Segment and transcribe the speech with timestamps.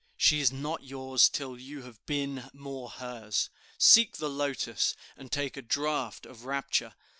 [0.17, 3.51] She is not yours till you have been more hers.
[3.77, 6.95] Seek the lotus, and take a draught of rapture.